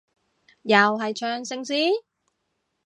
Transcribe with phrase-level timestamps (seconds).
[0.63, 1.93] 又係唱聖詩？